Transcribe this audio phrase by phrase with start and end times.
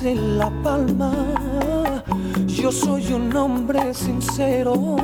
[0.00, 1.12] crece la palma.
[2.46, 4.96] Yo soy un hombre sincero,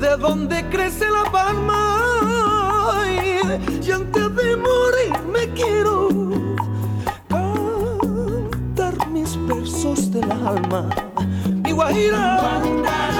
[0.00, 3.02] de dónde crece la palma.
[3.82, 6.08] Y antes de morir me quiero
[7.28, 10.88] cantar mis versos del alma.
[11.62, 13.19] Mi guajira.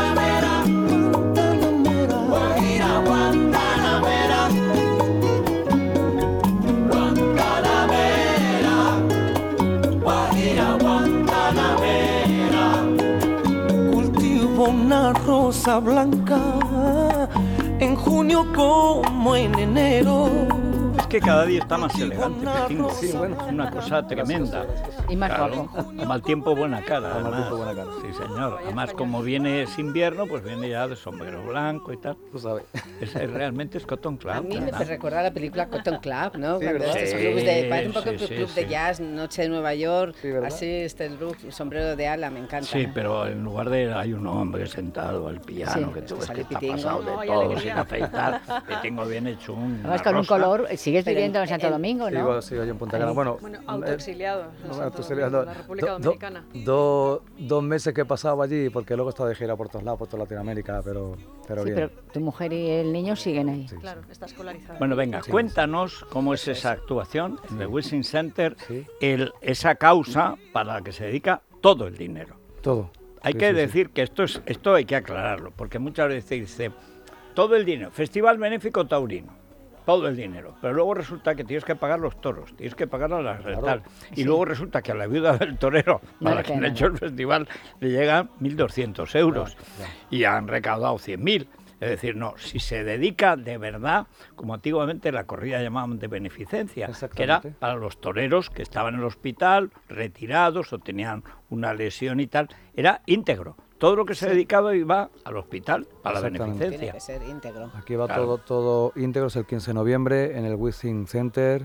[15.30, 16.40] Rosa blanca
[17.78, 20.28] en junio como en enero
[21.10, 22.46] que cada día está más elegante.
[23.00, 24.64] Sí, bueno, una cosa tremenda.
[25.08, 25.68] Y más claro,
[26.06, 27.18] Mal tiempo, buena cara.
[27.18, 27.90] Mal tiempo, buena cara.
[28.00, 28.60] Sí, señor.
[28.62, 32.16] Además, como viene es invierno, pues viene ya de sombrero blanco y tal.
[32.30, 32.64] Tú sabes.
[33.00, 34.32] Es, realmente es Cotton Club.
[34.32, 36.58] A mí me recuerda la película Cotton Club, ¿no?
[36.60, 39.74] Sí, Cuando estos clubes de, parece un poco sí, club de jazz, Noche de Nueva
[39.74, 40.14] York,
[40.44, 42.66] así, este look, sombrero de ala, me encanta.
[42.66, 46.42] Sí, pero en lugar de hay un hombre sentado al piano, que tú ves que
[46.42, 49.80] está pasado de todo, sin afeitar, que tengo bien hecho un.
[49.80, 52.42] Además, con un color, sigue sigues viviendo en Santo Domingo, ¿no?
[52.42, 53.12] Sigo, sigo en Punta Cana.
[53.12, 54.50] Bueno, bueno eh, autoexiliado,
[55.40, 56.44] en la República Dominicana.
[56.54, 59.98] dos meses que he pasado allí, porque luego he estado de gira por todos lados,
[59.98, 63.66] por toda Latinoamérica, pero, pero sí, pero tu mujer y el niño siguen ahí.
[63.80, 64.78] claro, está escolarizado.
[64.78, 68.56] Bueno, venga, cuéntanos cómo es esa actuación en el Wishing Center,
[69.00, 72.36] el, esa causa para la que se dedica todo el dinero.
[72.60, 72.90] Todo.
[73.22, 76.72] Hay que decir que esto, es, esto hay que aclararlo, porque muchas veces se dice,
[77.34, 79.39] todo el dinero, Festival Benéfico Taurino
[79.90, 80.54] todo el dinero.
[80.60, 83.82] Pero luego resulta que tienes que pagar los toros, tienes que pagar a la claro.
[84.14, 87.48] Y luego resulta que a la viuda del torero, para quien ha hecho el festival,
[87.80, 89.56] le llegan 1.200 euros.
[90.08, 91.48] Y han recaudado 100.000.
[91.80, 94.06] Es decir, no, si se dedica de verdad,
[94.36, 99.00] como antiguamente la corrida llamaban de beneficencia, que era para los toreros que estaban en
[99.00, 104.26] el hospital, retirados o tenían una lesión y tal, era íntegro todo lo que se
[104.26, 106.78] ha dedicado iba al hospital para la beneficencia.
[106.78, 107.70] Tiene que ser íntegro.
[107.74, 111.64] Aquí va todo, todo íntegro, es el 15 de noviembre en el Wishing Center.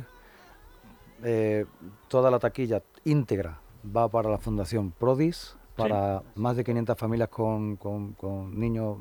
[1.24, 1.66] Eh,
[2.08, 3.60] toda la taquilla íntegra
[3.96, 8.16] va para la Fundación Prodis, para más de 500 familias con, con,
[8.58, 8.98] niños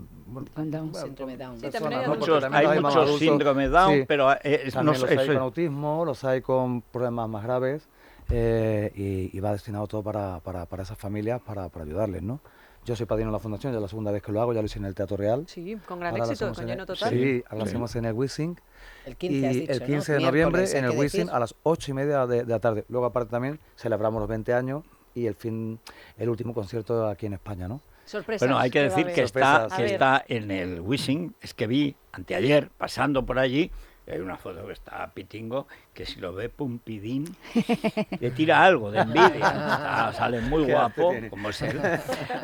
[0.53, 1.61] con Down, síndrome Down.
[1.63, 6.41] hay, muchos, hay muchos síndrome Down, pero eh, no, los hay con autismo, los hay
[6.41, 7.89] con problemas más graves
[8.31, 12.41] eh, y, va destinado todo para, para, para esas familias, para, para ayudarles, ¿no?
[12.85, 14.61] Yo soy padrino de la fundación, ya es la segunda vez que lo hago, ya
[14.61, 15.45] lo hice en el Teatro Real.
[15.47, 17.11] Sí, con gran éxito, con lleno total.
[17.11, 18.61] Sí, ahora lo hacemos en el Wissing.
[19.07, 22.27] El 15, y el 15 de noviembre en el Wissing a las 8 y media
[22.27, 22.85] de, la tarde.
[22.89, 24.85] Luego aparte también celebramos los 20 años
[25.15, 25.79] y el fin,
[26.19, 27.81] el último concierto aquí en España, ¿no?
[28.05, 28.45] Sorpresa.
[28.45, 32.69] Bueno, hay que decir que está, que está en el Wissing, es que vi anteayer
[32.77, 33.71] pasando por allí
[34.13, 37.37] hay una foto que está Pitingo, que si lo ve Pumpidín,
[38.21, 40.13] le tira algo de envidia.
[40.15, 41.81] sale muy guapo, como es él.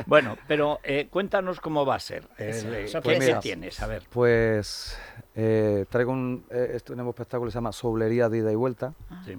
[0.06, 2.26] Bueno, pero eh, cuéntanos cómo va a ser.
[2.38, 3.80] Eh, ¿Qué pues tienes?
[3.82, 4.04] A ver.
[4.10, 4.96] Pues
[5.34, 8.94] eh, traigo un, este nuevo espectáculo que se llama Soblería de ida y vuelta.
[9.10, 9.22] Ah.
[9.26, 9.38] Sí.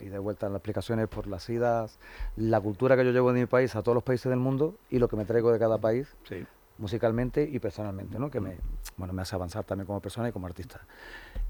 [0.00, 1.98] Y de vuelta en las explicaciones por las idas,
[2.36, 4.98] la cultura que yo llevo de mi país a todos los países del mundo y
[4.98, 6.16] lo que me traigo de cada país.
[6.26, 6.46] Sí
[6.80, 8.30] musicalmente y personalmente, ¿no?
[8.30, 8.56] que me,
[8.96, 10.80] bueno, me hace avanzar también como persona y como artista.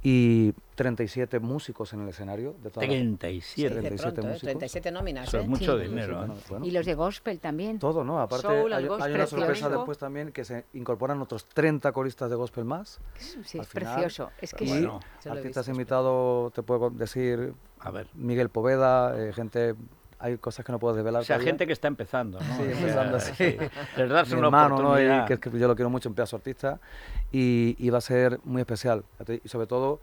[0.03, 2.55] Y 37 músicos en el escenario.
[2.63, 3.81] De 37.
[3.81, 4.41] 37 músicos.
[4.41, 5.29] 37 nóminas.
[5.29, 5.49] Eso es ¿eh?
[5.49, 6.25] mucho dinero.
[6.25, 6.59] ¿eh?
[6.63, 7.79] y los de gospel también.
[7.79, 8.21] Todo, ¿no?
[8.21, 13.01] Aparte hay, una sorpresa después también que se incorporan otros 30 coristas de gospel más.
[13.19, 14.31] Sí, es precioso.
[14.41, 19.75] Es que bueno, artistas invitados, te puedo decir, a ver, Miguel Poveda, eh, gente
[20.21, 21.23] hay cosas que no puedo desvelar.
[21.23, 22.57] O sea, gente que está empezando, ¿no?
[22.57, 23.57] Sí, empezando así.
[23.97, 25.27] darse una hermano, ¿no?
[25.27, 26.79] que, que, yo lo quiero mucho, un pedazo artista,
[27.33, 29.03] y, va a ser muy especial.
[29.43, 30.01] Y sobre todo,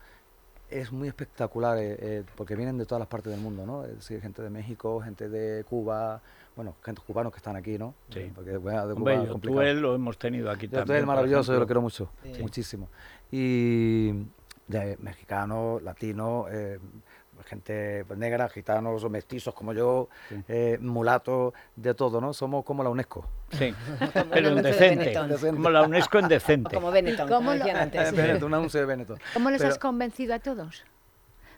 [0.70, 3.86] es muy espectacular, eh, eh, porque vienen de todas las partes del mundo, ¿no?
[3.86, 6.20] Es decir, gente de México, gente de Cuba,
[6.56, 7.94] bueno, gente cubanos que están aquí, ¿no?
[8.10, 8.32] Sí.
[8.34, 11.00] Porque, bueno, de Cuba Hombre, lo hemos tenido aquí también.
[11.00, 12.10] es maravilloso, yo lo quiero mucho,
[12.42, 12.90] muchísimo.
[13.32, 14.12] Y
[14.68, 16.80] de mexicano, latino, eh,
[17.48, 20.10] gente negra, gitanos o mestizos como yo,
[20.48, 22.34] eh, mulatos, de todo, ¿no?
[22.34, 23.26] Somos como la UNESCO.
[23.52, 23.74] Sí,
[24.32, 25.14] pero en decente,
[25.52, 26.76] como la UNESCO en decente.
[26.76, 28.12] Como Benetton, como antes.
[28.12, 29.20] Benetton, una de Benetton.
[29.34, 30.84] ¿Cómo les has convencido a todos?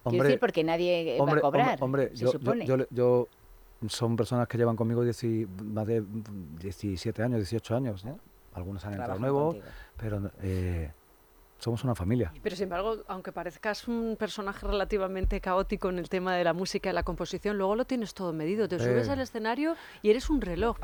[0.03, 3.27] Quiero decir, porque nadie va a cobrar, hombre, yo, yo, yo,
[3.88, 6.03] son personas que llevan conmigo más de
[6.59, 8.19] 17 años, 18 años, ¿no?
[8.53, 9.57] Algunos han entrado nuevos,
[9.97, 10.31] pero...
[10.42, 10.92] Eh,
[11.59, 12.31] somos una familia.
[12.41, 16.89] Pero sin embargo, aunque parezcas un personaje relativamente caótico en el tema de la música
[16.89, 18.67] y la composición, luego lo tienes todo medido.
[18.67, 20.77] Te subes al escenario y eres un reloj.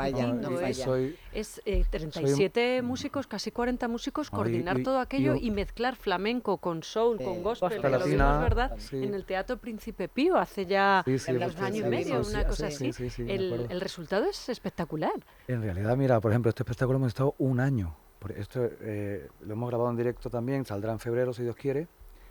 [1.34, 7.42] es, 37 músicos, casi 40 músicos, coordinar todo aquello y, mezclar flamenco con soul, con
[7.42, 8.78] gospel, que lo vimos, ¿verdad?
[8.92, 12.92] En el Teatro Príncipe Pío hace ya un año y medio, una cosa así.
[13.18, 15.14] El, el resultado es espectacular.
[15.48, 17.96] En realidad, mira, por ejemplo, este espectáculo hemos estado un año
[18.36, 21.88] esto eh, lo hemos grabado en directo también, saldrá en febrero si Dios quiere.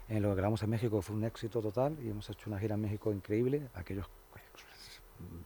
[0.09, 2.75] En lo que grabamos en México fue un éxito total y hemos hecho una gira
[2.75, 3.69] en México increíble.
[3.75, 4.07] Aquellos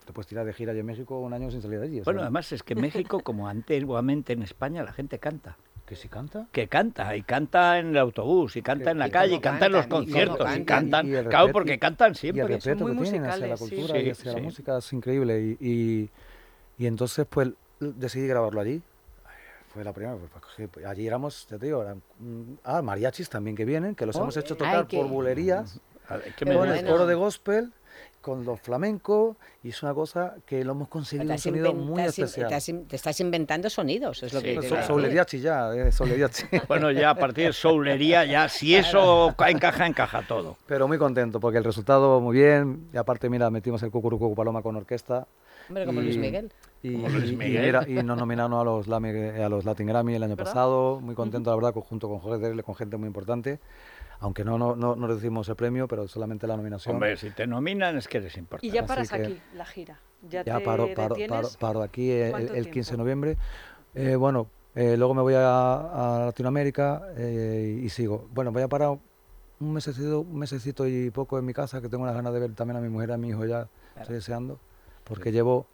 [0.05, 2.00] te puedes tirar de gira en México un año sin salir de allí.
[2.00, 5.56] Bueno, además es que en México, como antiguamente en España, la gente canta.
[5.87, 6.49] ¿Que si canta?
[6.52, 9.73] Que canta, y canta en el autobús, y canta en la calle, y canta en
[9.73, 12.43] los conciertos, y, cantan, claro, porque cantan siempre.
[12.43, 15.56] Y el respeto que tienen hacia la cultura y hacia la música es increíble.
[15.61, 16.11] Y,
[16.76, 17.50] y entonces, pues,
[17.81, 18.82] decidí grabarlo allí
[19.78, 20.16] fue la primera.
[20.16, 24.06] Pues, pues, pues, allí éramos, te digo, eran, mm, ah, mariachis también que vienen, que
[24.06, 25.80] los oh, hemos hecho tocar por bulerías,
[26.38, 27.72] con el coro de gospel,
[28.20, 32.48] con los flamencos, y es una cosa que lo hemos conseguido un sonido muy especial.
[32.88, 35.90] Te, estás inventando sonidos, es lo que te Souleriachi ya, eh,
[36.69, 40.56] bueno, ya a partir de soulería, ya si eso encaja, encaja todo.
[40.66, 44.60] Pero muy contento, porque el resultado muy bien, y aparte, mira, metimos el Cucurucu Paloma
[44.60, 45.28] con orquesta.
[45.69, 46.50] Hombre, como Luis Miguel.
[46.82, 51.56] Y, nos nominaron a los, a los Latin Grammy el año pasado, muy contento, la
[51.56, 53.58] verdad, junto con Jorge Derle, con gente muy importante.
[54.20, 56.96] Aunque no, no, no, recibimos el premio, pero solamente la nominación.
[56.96, 58.66] Hombre, si te nominan es que eres importante.
[58.66, 60.00] Y ya paras aquí la gira.
[60.28, 61.14] Ya, ya paro, paro,
[61.60, 63.36] paro, aquí el, 15 de noviembre.
[63.94, 68.28] Eh, bueno, eh, luego me voy a, Latinoamérica eh, y sigo.
[68.34, 68.98] Bueno, voy a parar
[69.60, 72.54] un mesecito, un mesecito y poco en mi casa, que tengo unas ganas de ver
[72.54, 74.58] también a mi mujer, a mi hijo ya, estoy deseando,
[75.04, 75.66] porque llevo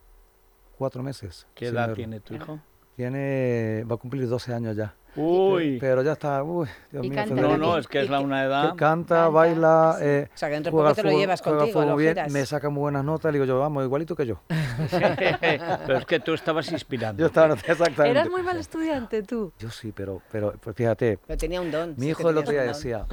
[0.77, 1.47] cuatro meses.
[1.55, 2.61] ¿Qué edad tiene tu hijo?
[2.97, 4.95] Tiene, va a cumplir 12 años ya.
[5.17, 5.79] Uy.
[5.81, 7.27] Pero ya está, uy, Dios mío.
[7.27, 8.75] No, no, es que es la una edad.
[8.75, 12.45] Canta, baila, eh, o sea, que dentro de poco te lo llevas contigo, bien, me
[12.45, 14.41] saca muy buenas notas, le digo yo, vamos, igualito que yo.
[14.91, 17.21] pero es que tú estabas inspirando.
[17.21, 18.11] Yo estaba, exactamente.
[18.11, 19.53] Eras muy mal estudiante tú.
[19.59, 21.19] Yo sí, pero, pero pues fíjate.
[21.25, 21.95] Pero tenía un don.
[21.97, 23.07] Mi hijo el otro día decía,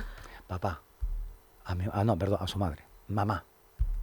[0.47, 0.81] papá,
[1.65, 3.45] a mi, ah, no, perdón, a su madre, mamá,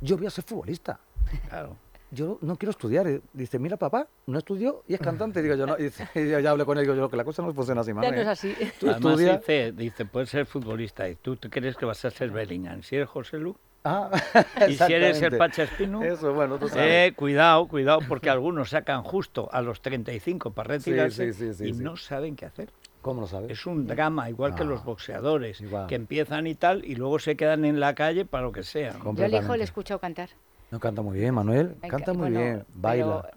[0.01, 1.01] yo voy a ser futbolista.
[1.49, 3.21] Claro yo no quiero estudiar.
[3.33, 5.43] Dice, mira papá, no estudió y es cantante.
[5.43, 5.79] Digo yo, no.
[5.79, 6.09] Y dice,
[6.43, 8.11] ya hablé con él, digo yo, que la cosa no funciona así, mamá.
[8.11, 8.55] no es así.
[8.79, 12.31] Tú Además dice, dice, puedes ser futbolista y tú te crees que vas a ser
[12.31, 12.83] Bellingham.
[12.83, 14.11] Si eres José Lu, Ah,
[14.69, 17.11] y si eres el Pacha Espino, Eso, bueno, tú sabes.
[17.11, 21.33] Eh, cuidado, cuidado, porque algunos sacan justo a los 35 para retirarse
[21.65, 22.71] y no saben qué hacer.
[23.01, 23.53] ¿Cómo lo sabes?
[23.53, 27.37] Es un drama, igual que los ah, boxeadores, que empiezan y tal, y luego se
[27.37, 28.97] quedan en la calle para lo que sea.
[29.15, 30.31] Yo al hijo le he escuchado cantar.
[30.71, 31.77] No, canta muy bien, Manuel.
[31.89, 33.31] Canta muy bien, baila.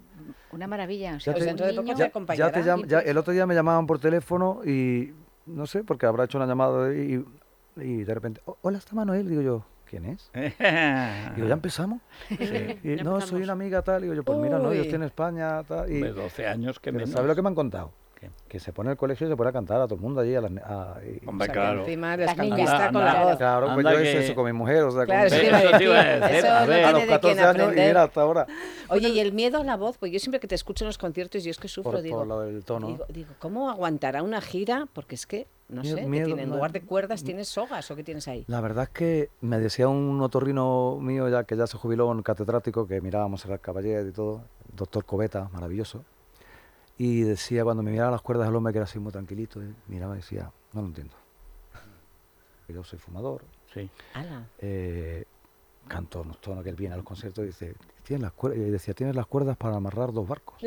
[0.52, 1.18] Una maravilla.
[1.18, 5.14] ya el otro día me llamaban por teléfono y
[5.46, 7.24] no sé, porque habrá hecho una llamada y,
[7.78, 9.28] y de repente, hola, está Manuel.
[9.30, 10.32] Digo yo, ¿quién es?
[11.36, 12.02] digo, ¿ya empezamos?
[13.04, 14.02] no, soy una amiga tal.
[14.02, 15.64] Digo yo, pues mira, no, yo estoy en España.
[15.64, 17.08] Tal, y, 12 años que me.
[17.08, 17.94] ¿Sabes lo que me han contado?
[18.48, 20.36] Que se pone el colegio y se pone a cantar a todo el mundo allí.
[20.36, 21.82] A a, Hombre, claro.
[21.82, 23.38] Encima les con la voz.
[23.38, 24.84] Claro, pues yo hice eso con mi mujer.
[24.84, 25.38] O sea, claro, con...
[25.38, 26.32] eso te iba a.
[26.32, 28.48] Eso a, ver, a los 14 años y mira hasta ahora.
[28.90, 30.98] Oye, y el miedo a la voz, pues yo siempre que te escucho en los
[30.98, 32.88] conciertos, yo es que sufro, por, digo, por lo del tono.
[32.88, 34.88] Digo, digo, ¿cómo aguantará una gira?
[34.94, 38.28] Porque es que, no sé, miedo, en lugar de cuerdas tienes sogas o qué tienes
[38.28, 38.46] ahí.
[38.48, 42.22] La verdad es que me decía un otorrino mío ya que ya se jubiló, un
[42.22, 44.42] catedrático, que mirábamos a la caballero y todo,
[44.76, 46.04] doctor Cobeta, maravilloso
[46.98, 50.14] y decía, cuando me miraba las cuerdas del hombre, que era así muy tranquilito, miraba
[50.14, 51.16] y decía, no lo entiendo.
[52.68, 53.44] Yo soy fumador.
[53.74, 53.90] Sí.
[54.60, 55.26] Eh,
[55.88, 56.26] canto
[56.64, 58.60] que él viene a los conciertos y dice, ¿tienes las cuerdas?
[58.60, 60.58] Y decía, tienes las cuerdas para amarrar dos barcos.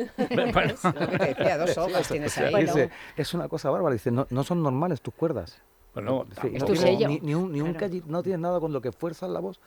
[3.17, 3.93] es una cosa bárbara.
[3.93, 5.61] Dice, no, no son normales tus cuerdas.
[5.93, 7.07] Bueno, es tu sello.
[7.07, 7.75] Ni, un, ni un
[8.07, 9.59] no tienes nada con lo que fuerzas la voz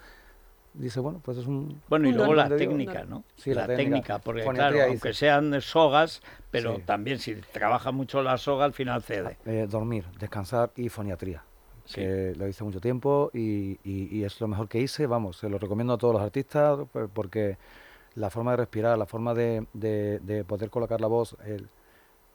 [0.74, 1.80] dice, bueno, pues es un...
[1.88, 3.24] Bueno, y luego la técnica, ¿no?
[3.36, 8.64] Sí, la, técnica, porque claro, aunque sean sogas, pero también si trabaja mucho la soga,
[8.64, 9.38] al final cede.
[9.46, 11.42] Eh, dormir, descansar y foniatría,
[11.92, 15.58] que lo hice mucho tiempo y, y, es lo mejor que hice, vamos, se lo
[15.58, 17.56] recomiendo a todos los artistas pues, porque
[18.14, 21.36] la forma de respirar, la forma de, de, poder colocar la voz...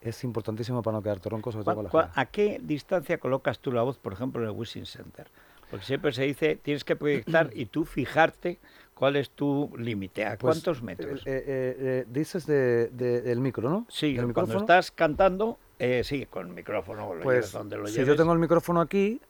[0.00, 3.72] es importantísimo para no quedarte ronco, sobre todo con la ¿A qué distancia colocas tú
[3.72, 5.28] la voz, por ejemplo, en el Wishing Center?
[5.70, 8.58] Porque siempre se dice, tienes que proyectar y tú fijarte
[8.94, 11.20] cuál es tu límite, a pues, cuántos metros.
[11.26, 13.86] Eh, eh, eh, dices de, del micro, ¿no?
[13.88, 15.58] Sí, cuando estás cantando,
[16.02, 19.20] sí, con el micrófono, pues, donde lo Si yo tengo el micrófono aquí,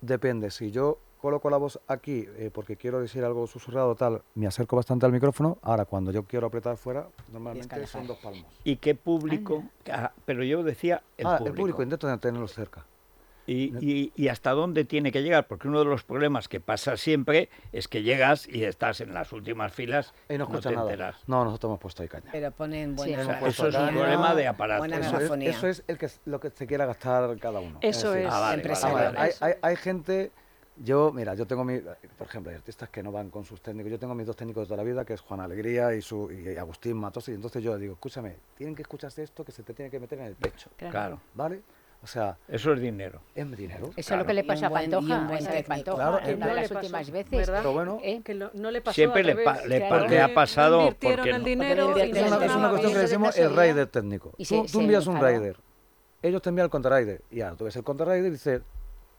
[0.00, 0.50] depende.
[0.50, 5.06] Si yo coloco la voz aquí porque quiero decir algo susurrado tal, me acerco bastante
[5.06, 5.58] al micrófono.
[5.62, 8.46] Ahora, cuando yo quiero apretar fuera, normalmente son dos palmos.
[8.64, 9.64] ¿Y qué público?
[9.90, 11.54] Ah, pero yo decía el ah, público.
[11.54, 12.84] el público intento tenerlo cerca.
[13.46, 17.88] Y, hasta dónde tiene que llegar, porque uno de los problemas que pasa siempre es
[17.88, 21.16] que llegas y estás en las últimas filas y no, te enteras.
[21.26, 22.30] No, nosotros hemos puesto ahí caña.
[22.32, 24.84] Pero ponen buena Eso es un problema de aparato.
[24.84, 27.78] Eso es, el que, lo que se quiera gastar cada uno.
[27.82, 28.26] Eso es.
[28.30, 28.56] Ah,
[29.16, 30.30] hay, hay, gente...
[30.76, 31.80] Yo, mira, yo tengo mi,
[32.16, 33.92] por ejemplo, hay artistas que no van con sus técnicos.
[33.92, 36.32] Yo tengo mis dos técnicos de toda la vida, que es Juan Alegría y su
[36.32, 37.28] y Agustín Matos.
[37.28, 40.00] Y entonces yo le digo, escúchame, tienen que escucharse esto que se te tiene que
[40.00, 40.70] meter en el pecho.
[40.78, 41.20] Claro.
[41.34, 41.60] ¿Vale?
[42.02, 43.22] O sea, eso es dinero.
[43.34, 43.90] Es dinero.
[43.96, 45.28] Eso es lo que le pasa a Pantoja,
[45.84, 47.48] claro, una de las últimas veces.
[47.48, 48.22] Pero bueno, ¿Eh?
[48.24, 52.54] que no le pasó siempre le, le, ha pasado porque el dinero es, una, es
[52.54, 54.32] una cuestión que decimos el rider técnico.
[54.48, 55.56] tú, tú envías un rider,
[56.22, 58.62] ellos te envían el contrarider y ahora tú ves el contrarider y dices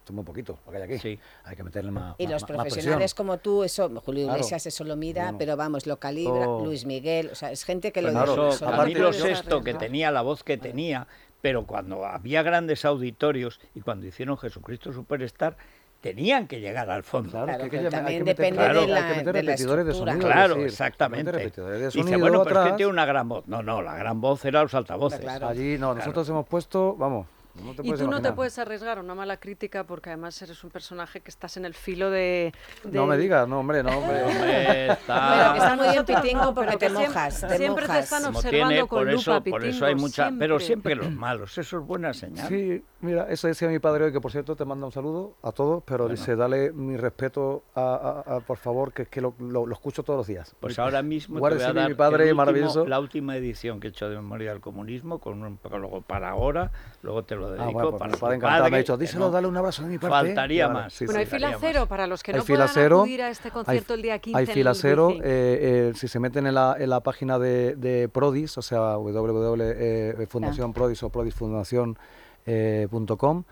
[0.03, 0.99] toma un poquito, porque hay aquí.
[0.99, 1.19] Sí.
[1.45, 2.15] Hay que meterle más.
[2.17, 6.45] Y los profesionales como tú, eso, Julio Iglesias eso lo mira, pero vamos, lo calibra,
[6.45, 10.21] Luis Miguel, o sea, es gente que lo claro, eso, Camilo Sexto, que tenía la
[10.21, 11.07] voz que tenía,
[11.43, 15.57] pero cuando había grandes auditorios y cuando hicieron Jesucristo Superstar,
[15.99, 17.31] tenían que llegar al fondo.
[17.31, 20.19] Claro, que, también depende de la, hay que meter repetidores de, sonido.
[20.19, 21.33] Claro, exactamente.
[21.33, 23.45] De sonido, Dice, bueno, pero es que tiene una gran voz.
[23.45, 25.27] No, no, la gran voz era los altavoces.
[25.27, 27.27] Allí, no, nosotros hemos puesto, vamos,
[27.83, 31.21] y tú no te puedes arriesgar a una mala crítica porque además eres un personaje
[31.21, 32.51] que estás en el filo de...
[32.83, 34.23] No me digas, no hombre, no hombre.
[34.25, 35.33] hombre está...
[35.37, 38.67] Pero que está muy bien pitingo porque te mojas, siempre, te siempre te están observando
[38.67, 40.31] tiene, con por lupa, eso, Por eso hay mucha...
[40.37, 42.47] Pero siempre los malos, eso es buena señal.
[42.47, 45.51] Sí, mira, eso decía mi padre hoy, que por cierto te manda un saludo a
[45.51, 50.03] todos, pero dice, dale mi respeto a, por favor, que es que lo, lo, escucho
[50.03, 50.55] todos los días.
[50.59, 52.85] Pues ahora mismo te voy a dar mi padre, maravilloso.
[52.87, 56.71] la última edición que he hecho de Memoria del Comunismo, con un prólogo para ahora,
[57.01, 59.57] luego te lo ah, dedico pues para padre encantado me ha dicho, díselo, dale un
[59.57, 60.27] abrazo de mi parte.
[60.27, 60.97] Faltaría más.
[61.05, 64.17] bueno, hay fila cero para los que no puedan acudir a este concierto el día
[64.19, 67.75] 15 Hay fila cero, eh, eh, si se meten en la, en la página de,
[67.75, 73.43] de, Prodis, o sea, www.fundacionprodis eh, o prodisfundación.com,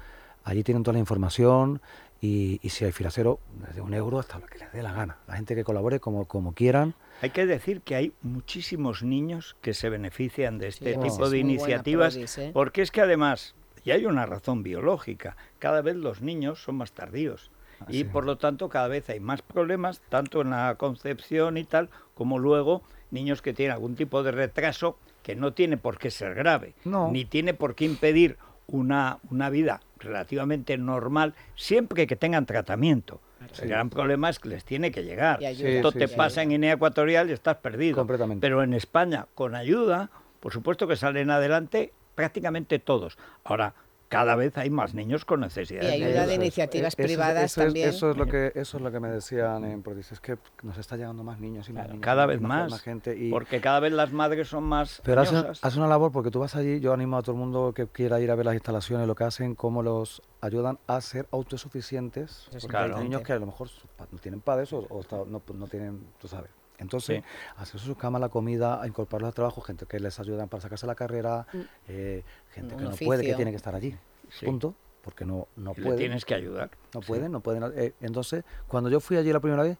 [0.43, 1.81] allí tienen toda la información
[2.21, 4.93] y, y, si hay fila cero, desde un euro hasta lo que les dé la
[4.93, 5.17] gana.
[5.27, 6.93] La gente que colabore como, como quieran.
[7.23, 12.19] Hay que decir que hay muchísimos niños que se benefician de este tipo de iniciativas,
[12.53, 15.35] porque es que además y hay una razón biológica.
[15.59, 17.51] Cada vez los niños son más tardíos.
[17.89, 21.89] y por lo tanto cada vez hay más problemas, tanto en la concepción y tal,
[22.13, 26.35] como luego niños que tienen algún tipo de retraso que no tiene por qué ser
[26.35, 26.75] grave,
[27.11, 33.19] ni tiene por qué impedir una, una vida relativamente normal siempre que tengan tratamiento.
[33.59, 35.41] El gran problema es que les tiene que llegar.
[35.43, 37.95] Esto te pasa en Guinea Ecuatorial y estás perdido.
[38.41, 43.17] Pero en España, con ayuda, por supuesto que salen adelante prácticamente todos.
[43.43, 43.73] Ahora,
[44.09, 45.97] cada vez hay más niños con necesidades.
[45.97, 47.89] Y ayuda de iniciativas privadas también.
[47.89, 50.77] eso es lo que eso es lo que me decían en Prodis, es que nos
[50.77, 53.91] está llegando más niños y más niños, Cada vez más, gente y porque cada vez
[53.93, 57.23] las madres son más Pero hace, una labor porque tú vas allí, yo animo a
[57.23, 60.21] todo el mundo que quiera ir a ver las instalaciones, lo que hacen, cómo los
[60.41, 63.69] ayudan a ser autosuficientes, porque hay niños que a lo mejor
[64.11, 64.85] no tienen padres o,
[65.27, 66.51] no, no tienen, tú sabes,
[66.81, 67.23] entonces,
[67.57, 70.87] hacer sus camas, la comida, a incorporarlos al trabajo, gente que les ayudan para sacarse
[70.87, 71.59] la carrera, mm.
[71.87, 73.95] eh, gente que no puede, que tiene que estar allí.
[74.43, 74.75] Punto.
[75.03, 75.97] Porque no, no puede.
[75.97, 76.69] tienes que ayudar.
[76.93, 77.71] No pueden, no pueden.
[77.75, 79.77] Eh, entonces, cuando yo fui allí la primera vez,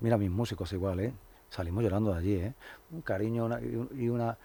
[0.00, 1.12] mira, mis músicos igual, ¿eh?
[1.50, 2.54] Salimos llorando de allí, ¿eh?
[2.92, 3.48] Un cariño
[3.94, 4.38] y una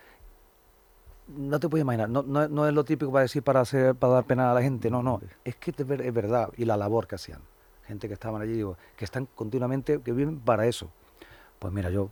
[1.27, 4.13] no te puedes imaginar, no, no, no, es lo típico para decir para hacer, para
[4.13, 7.15] dar pena a la gente, no, no, es que es verdad, y la labor que
[7.15, 7.41] hacían,
[7.85, 10.89] gente que estaban allí, digo, que están continuamente, que viven para eso.
[11.59, 12.11] Pues mira, yo,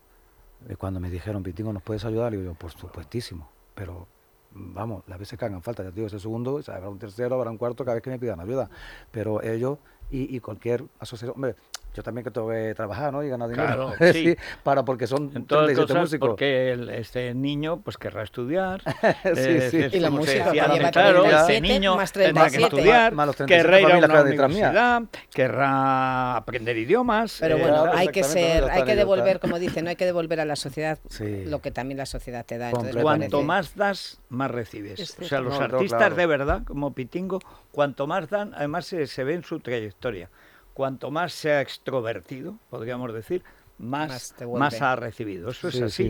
[0.68, 2.34] eh, cuando me dijeron, Pitingo, ¿nos puedes ayudar?
[2.34, 4.08] Y yo, por supuestísimo, pero
[4.52, 7.52] vamos, las veces que hagan falta, ya te digo, ese segundo, habrá un tercero, habrá
[7.52, 8.70] un cuarto, cada vez que me pidan ayuda.
[9.12, 9.78] Pero ellos
[10.10, 11.56] y, y cualquier asociación, hombre,
[11.96, 13.24] yo también que tengo que trabajar, ¿no?
[13.24, 13.94] Y ganar dinero.
[13.98, 14.36] Claro, sí.
[14.64, 16.30] para porque son en todas cosas, músicos.
[16.30, 18.82] Porque el, este niño pues querrá estudiar.
[19.24, 19.98] sí, eh, sí.
[19.98, 23.14] Y la música decía, claro, este niño tendrá que estudiar,
[23.48, 27.38] querrá ir a una universidad, querrá aprender idiomas.
[27.40, 30.42] Pero eh, bueno, hay que ser, hay que devolver, como dice, no hay que devolver
[30.42, 31.00] a la sociedad
[31.46, 32.70] lo que también la sociedad te da.
[32.70, 35.18] Entonces, cuanto más das, más recibes.
[35.20, 37.40] O sea, los artistas de verdad, como Pitingo,
[37.72, 40.30] cuanto más dan, además se, se ve en su trayectoria
[40.76, 43.44] cuanto más se ha extrovertido, podríamos decir,
[43.78, 45.50] más, más, ha recibido.
[45.50, 46.10] Eso es así.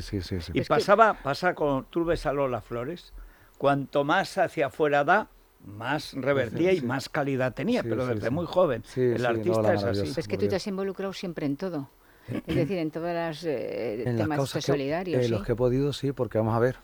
[0.54, 3.14] y pasaba, pasa con, tú ves a Lola Flores,
[3.60, 5.30] cuanto más hacia afuera da,
[5.64, 8.84] más revertía y más calidad tenía, pero desde muy joven.
[8.96, 10.20] el artista es así.
[10.20, 11.92] Es que tú te has involucrado siempre en todo.
[12.28, 15.24] Es decir, en todas las eh, temas solidarios.
[15.24, 16.78] En los que he podido, sí, porque vamos a ver,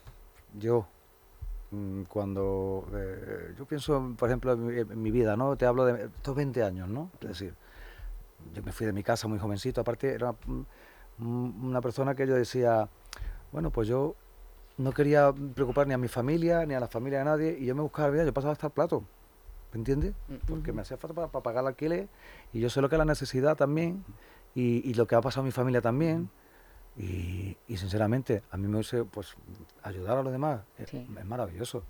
[0.54, 0.88] yo
[2.08, 5.56] cuando eh, yo pienso, por ejemplo, en mi, vida, ¿no?
[5.56, 7.10] Te hablo de estos 20 años, ¿no?
[7.22, 7.54] Es decir,
[8.54, 10.36] yo me fui de mi casa muy jovencito, aparte era
[11.20, 12.90] una persona que yo decía,
[13.52, 14.16] bueno, pues yo
[14.78, 17.76] no quería preocupar ni a mi familia, ni a la familia de nadie, y yo
[17.76, 19.04] me buscaba la vida, yo pasaba hasta el plato.
[19.74, 20.14] ¿me entiendes?
[20.48, 22.08] Porque me hacía falta para, pagar el alquiler
[22.54, 24.04] y yo sé lo que es la necesidad también
[24.54, 26.30] y, lo que ha pasado a mi familia también.
[26.98, 29.36] Y, sinceramente, a mí me gusta pues,
[29.84, 30.94] ayudar a los demás es,
[31.26, 31.84] maravilloso.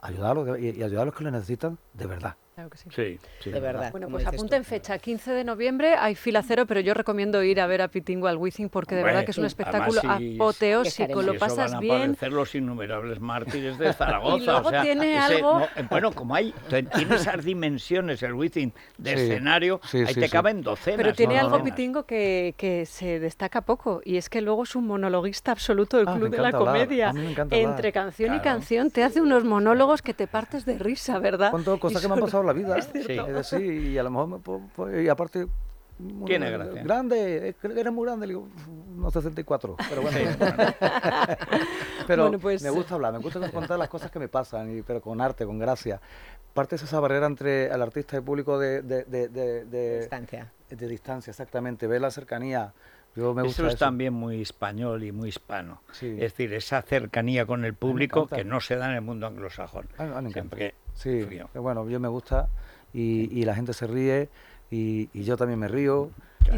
[0.00, 2.36] Ayudar y, y ayudar a los que lo necesitan de verdad.
[2.54, 3.18] Claro que sí.
[3.40, 3.90] Sí, de verdad.
[3.92, 7.66] Bueno, pues apunten fecha, 15 de noviembre, hay fila cero, pero yo recomiendo ir a
[7.66, 11.78] ver a Pitingo al Wizzing porque de verdad que es un espectáculo apoteósico, lo pasas
[11.80, 11.92] bien.
[11.92, 14.36] Van a aparecer los innumerables mártires de Zaragoza.
[14.36, 15.62] y luego tiene algo...
[15.76, 16.52] Eh, bueno, como hay,
[16.94, 20.98] tiene esas dimensiones el Wizzing de escenario, ahí te caben docenas.
[20.98, 24.86] Pero tiene algo Pitingo que, que, se destaca poco y es que luego es un
[24.86, 27.14] monologuista absoluto del ah, Club de la Comedia.
[27.50, 31.50] Entre canción y canción te hace unos monólogos que te partes de risa, ¿verdad?
[31.50, 32.80] ¿Cuántas cosas que me han pasado la vida.
[33.42, 33.56] Sí.
[33.56, 35.46] y a lo mejor, pues, pues, y aparte...
[36.26, 36.82] Tiene gracia.
[36.82, 38.48] Grande, eres muy grande, le digo,
[38.96, 40.18] unos 64, pero bueno.
[42.06, 45.00] pero pues, me gusta hablar, me gusta contar las cosas que me pasan, y, pero
[45.00, 46.00] con arte, con gracia.
[46.54, 50.52] Parte es esa barrera entre el artista y el público de, de, de, de distancia.
[50.68, 52.72] De distancia, exactamente, ver la cercanía.
[53.14, 55.82] Yo me eso es también muy español y muy hispano.
[55.92, 59.86] Es decir, esa cercanía con el público que no se da en el mundo anglosajón.
[59.98, 62.48] Ah, Siempre Sí, bueno, yo me gusta
[62.92, 64.28] y, la gente se ríe
[64.70, 66.10] y, yo también me río.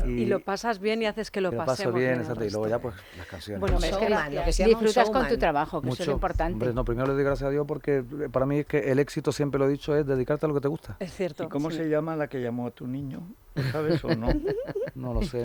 [0.07, 2.23] Y, lo pasas bien y haces que lo, pasemos bien.
[2.23, 3.61] y luego ya pues las canciones.
[3.61, 6.73] Bueno, es que, disfrutas con tu trabajo, que eso es importante.
[6.73, 9.59] no, primero le doy gracias a Dios porque para mí es que el éxito, siempre
[9.59, 10.97] lo he dicho, es dedicarte a lo que te gusta.
[11.01, 11.45] Es cierto.
[11.45, 13.23] ¿Y cómo se llama la que llamó a tu niño?
[13.71, 14.29] ¿Sabes o no?
[14.95, 15.45] No lo sé.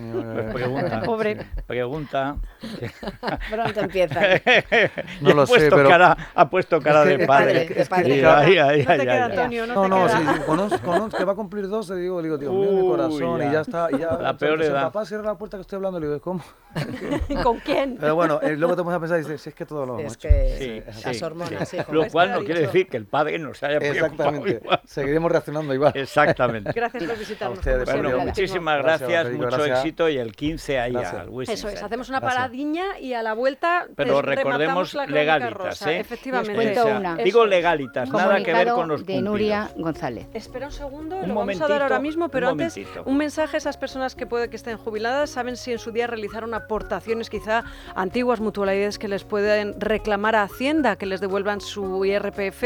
[0.51, 1.01] Pues pregunta.
[1.01, 1.45] Pobre.
[1.67, 2.37] Pregunta.
[3.51, 4.21] Pronto empieza.
[5.21, 6.15] no lo sé, pero...
[6.35, 7.67] ha puesto cara de padre.
[7.67, 8.21] De padre.
[8.21, 12.21] no te queda, Antonio, no, no, no, si conozco, que va a cumplir 12, digo,
[12.21, 13.89] digo, Dios mío, mi corazón, y ya está.
[13.91, 14.83] Y ya, la peor edad.
[14.83, 16.43] Papá, cierra la puerta que estoy hablando, le digo, ¿cómo?
[17.43, 17.97] ¿Con quién?
[17.99, 19.99] Pero bueno, eh, luego te pones a pensar y dices, si es que todo lo
[19.99, 21.77] hemos Es que sí, las hormonas, sí.
[21.91, 24.69] Lo cual no quiere decir que el padre no se haya preocupado Exactamente.
[24.85, 25.91] Seguiremos reaccionando igual.
[25.95, 26.71] Exactamente.
[26.73, 27.59] Gracias por visitarnos.
[28.01, 32.21] Bueno, muchísimas gracias, mucho éxito y el 15 ahí al Wisin Eso es, hacemos una
[32.21, 35.99] paradiña y a la vuelta Pero recordemos legalitas, ¿eh?
[35.99, 36.81] Efectivamente.
[36.83, 37.15] una.
[37.17, 40.27] Digo legalitas, nada que ver con los de Nuria González.
[40.33, 43.77] Espera un segundo, lo vamos a dar ahora mismo, pero antes un mensaje a esas
[43.77, 47.63] personas que puede que estén jubiladas, saben si en su día realizaron aportaciones quizá
[47.95, 52.63] antiguas mutualidades que les pueden reclamar a Hacienda que les devuelvan su IRPF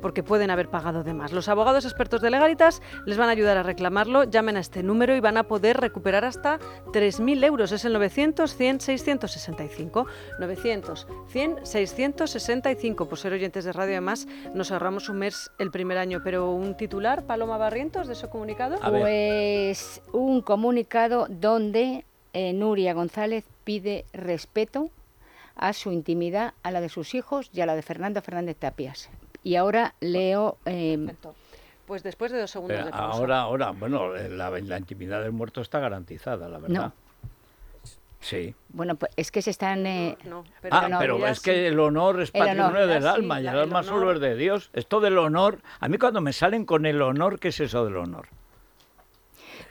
[0.00, 1.32] porque pueden haber pagado de más.
[1.32, 5.16] Los abogados expertos de legalitas les van a ayudar a reclamarlo, llamen a este número
[5.16, 6.58] y van a poder recuperar hasta
[6.92, 7.72] 3.000 euros.
[7.72, 10.06] Es el 900 100 665.
[10.38, 13.08] 900 100 665.
[13.08, 16.20] Por ser oyentes de radio, además, nos ahorramos un mes el primer año.
[16.22, 18.78] Pero un titular, Paloma Barrientos, de ese comunicado.
[18.80, 24.90] Pues un comunicado donde eh, Nuria González pide respeto
[25.54, 29.08] a su intimidad, a la de sus hijos y a la de Fernando Fernández Tapias.
[29.42, 30.58] Y ahora leo...
[30.66, 31.14] Eh,
[31.86, 36.48] pues después de dos segundos de Ahora, ahora, bueno, la, intimidad del muerto está garantizada,
[36.48, 36.92] la verdad.
[38.20, 38.54] Sí.
[38.70, 39.86] Bueno, pues es que se están...
[39.86, 40.18] Eh,
[40.60, 44.12] pero ah, pero es que el honor es patrimonio del alma y el alma solo
[44.12, 44.70] es de Dios.
[44.72, 47.96] Esto del honor, a mí cuando me salen con el honor, ¿qué es eso del
[47.96, 48.28] honor?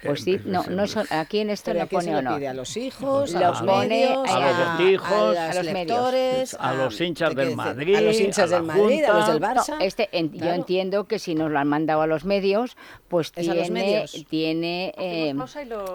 [0.06, 2.46] Pues sí, no, no son, aquí en esto no pone honor.
[2.46, 7.36] a los hijos, a los, medios, a, los hijos, a, los lectores, a, los hinchas
[7.36, 9.78] del Madrid, a los hinchas del Madrid, a los del Barça.
[9.80, 14.94] este, Yo entiendo que si nos lo han mandado a los medios, pues tiene, tiene
[14.98, 15.34] eh,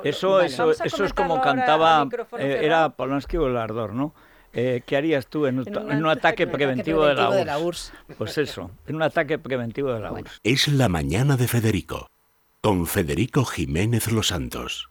[0.04, 4.14] eso, eso, eso es como cantaba, eh, era Polanski o Lardor, ¿no?
[4.52, 7.92] Eh, ¿Qué harías tú en un, ataque preventivo, de, la de la URSS?
[8.18, 10.40] Pues eso, en un ataque preventivo de la URSS.
[10.42, 12.08] Es la mañana de Federico
[12.62, 14.89] con Federico Jiménez Los Santos.